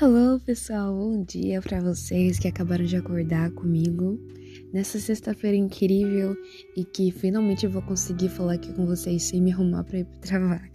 [0.00, 0.92] Hello, pessoal.
[0.92, 4.18] Bom dia para vocês que acabaram de acordar comigo
[4.72, 6.36] nessa sexta-feira incrível
[6.76, 10.04] e que finalmente eu vou conseguir falar aqui com vocês sem me arrumar para ir
[10.04, 10.68] pro trabalho.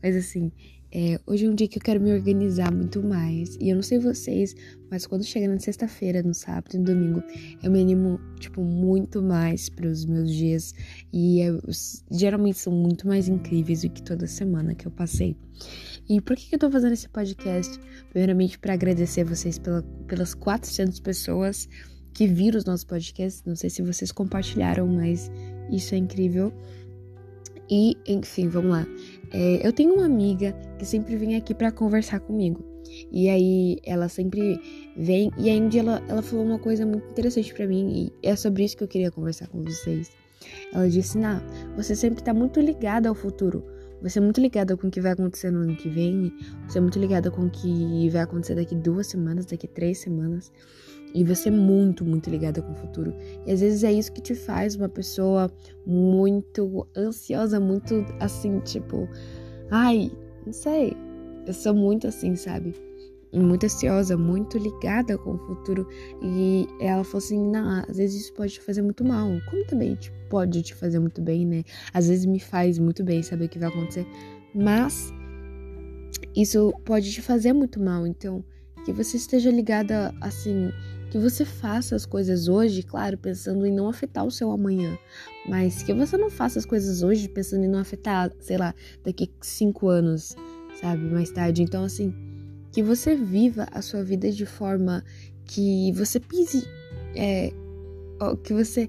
[0.00, 0.52] Mas assim,
[0.94, 3.56] é, hoje é um dia que eu quero me organizar muito mais.
[3.56, 4.54] E eu não sei vocês,
[4.88, 7.22] mas quando chega na sexta-feira, no sábado e no domingo,
[7.62, 10.72] eu me animo, tipo, muito mais para os meus dias.
[11.12, 11.60] E eu,
[12.10, 15.34] geralmente são muito mais incríveis do que toda semana que eu passei.
[16.12, 17.80] E por que, eu tô fazendo esse podcast?
[18.10, 21.66] Primeiramente, para agradecer vocês pela, pelas 400 pessoas
[22.12, 23.42] que viram os nossos podcasts.
[23.46, 25.30] Não sei se vocês compartilharam, mas
[25.70, 26.52] isso é incrível.
[27.70, 28.86] E, enfim, vamos lá.
[29.30, 32.62] É, eu tenho uma amiga que sempre vem aqui para conversar comigo.
[33.10, 34.60] E aí ela sempre
[34.94, 35.30] vem.
[35.38, 38.12] E dia ela, ela falou uma coisa muito interessante para mim.
[38.22, 40.10] E é sobre isso que eu queria conversar com vocês.
[40.74, 41.40] Ela disse: Nah,
[41.74, 43.64] você sempre tá muito ligada ao futuro.
[44.02, 46.32] Você é muito ligada com o que vai acontecer no ano que vem.
[46.66, 50.52] Você é muito ligada com o que vai acontecer daqui duas semanas, daqui três semanas.
[51.14, 53.14] E você é muito, muito ligada com o futuro.
[53.46, 55.50] E às vezes é isso que te faz uma pessoa
[55.86, 59.08] muito ansiosa, muito assim, tipo,
[59.70, 60.10] ai,
[60.44, 60.96] não sei.
[61.46, 62.74] Eu sou muito assim, sabe?
[63.32, 65.88] Muito ansiosa, muito ligada com o futuro.
[66.22, 69.28] E ela falou assim: não, às vezes isso pode te fazer muito mal.
[69.48, 71.64] Como também tipo, pode te fazer muito bem, né?
[71.94, 74.06] Às vezes me faz muito bem saber o que vai acontecer.
[74.54, 75.12] Mas
[76.36, 78.06] isso pode te fazer muito mal.
[78.06, 78.44] Então,
[78.84, 80.70] que você esteja ligada assim
[81.12, 84.98] que você faça as coisas hoje, claro, pensando em não afetar o seu amanhã,
[85.46, 89.30] mas que você não faça as coisas hoje pensando em não afetar, sei lá, daqui
[89.42, 90.34] cinco anos,
[90.80, 91.62] sabe, mais tarde.
[91.62, 92.14] Então, assim,
[92.72, 95.04] que você viva a sua vida de forma
[95.44, 96.66] que você pise,
[97.14, 97.52] é,
[98.42, 98.88] que você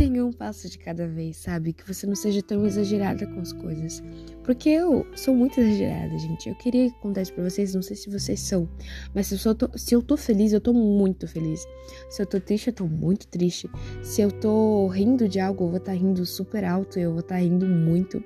[0.00, 1.74] tenha um passo de cada vez, sabe?
[1.74, 4.02] Que você não seja tão exagerada com as coisas.
[4.42, 6.48] Porque eu sou muito exagerada, gente.
[6.48, 8.66] Eu queria contar isso pra vocês, não sei se vocês são.
[9.14, 11.66] Mas se eu, tô, se eu tô feliz, eu tô muito feliz.
[12.08, 13.70] Se eu tô triste, eu tô muito triste.
[14.02, 17.20] Se eu tô rindo de algo, eu vou estar tá rindo super alto, eu vou
[17.20, 18.24] estar tá rindo muito.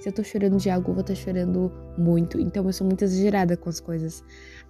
[0.00, 2.40] Se eu tô chorando de algo, eu vou estar tá chorando muito.
[2.40, 4.24] Então eu sou muito exagerada com as coisas.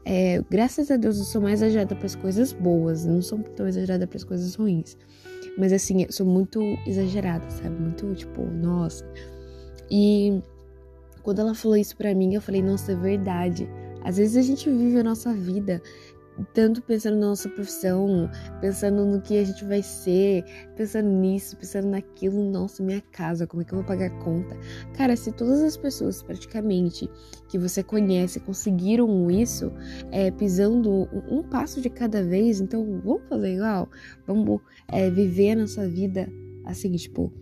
[0.04, 3.69] É, graças a Deus eu sou mais exagerada para as coisas boas, não sou tão
[3.69, 4.97] exagerada para as coisas ruins.
[5.58, 7.80] Mas assim, eu sou muito exagerada, sabe?
[7.80, 9.04] Muito tipo, nossa.
[9.90, 10.40] E
[11.22, 13.68] quando ela falou isso pra mim, eu falei, nossa, é verdade.
[14.02, 15.82] Às vezes a gente vive a nossa vida
[16.52, 18.30] tanto pensando na nossa profissão,
[18.60, 20.44] pensando no que a gente vai ser,
[20.76, 24.56] pensando nisso, pensando naquilo, nossa, minha casa, como é que eu vou pagar a conta?
[24.94, 27.08] Cara, se todas as pessoas praticamente
[27.48, 29.72] que você conhece conseguiram isso,
[30.10, 33.88] é, pisando um, passo de cada vez, então vamos fazer igual,
[34.26, 36.28] vamos é, viver a nossa vida
[36.64, 37.32] assim, tipo,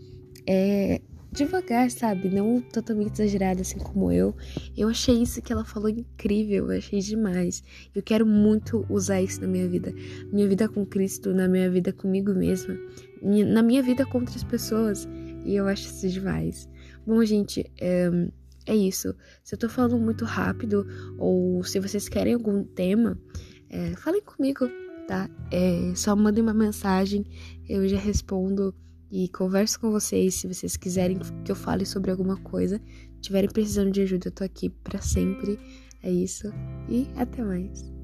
[0.47, 1.01] é,
[1.39, 2.29] devagar, sabe?
[2.29, 4.35] Não totalmente exagerada assim como eu.
[4.77, 7.63] Eu achei isso que ela falou incrível, eu achei demais.
[7.95, 9.95] Eu quero muito usar isso na minha vida.
[10.33, 12.77] Minha vida com Cristo, na minha vida comigo mesma,
[13.23, 15.09] na minha vida com outras pessoas.
[15.45, 16.69] E eu acho isso demais.
[17.07, 18.11] Bom, gente, é,
[18.67, 19.15] é isso.
[19.45, 23.19] Se eu tô falando muito rápido, ou se vocês querem algum tema,
[23.71, 24.69] é, falem comigo,
[25.07, 25.31] tá?
[25.51, 27.25] É, só mandem uma mensagem,
[27.69, 28.75] eu já respondo
[29.11, 32.81] e converso com vocês se vocês quiserem que eu fale sobre alguma coisa.
[33.21, 35.59] Tiverem precisando de ajuda, eu tô aqui para sempre.
[36.03, 36.53] É isso
[36.89, 37.98] e até mais.